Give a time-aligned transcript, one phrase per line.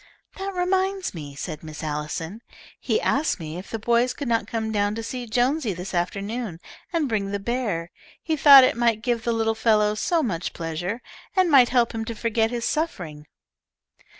[0.37, 2.41] "That reminds me," said Miss Allison,
[2.79, 6.59] "he asked me if the boys could not come down to see Jonesy this afternoon,
[6.91, 7.91] and bring the bear.
[8.19, 11.03] He thought it would give the little fellow so much pleasure,
[11.35, 13.27] and might help him to forget his suffering."